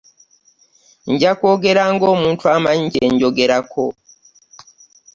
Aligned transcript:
Nja 1.11 1.31
kwogera 1.39 1.83
ng'omuntu 1.93 2.43
amanyi 2.55 2.87
kye 2.93 3.05
njogerako. 3.13 3.85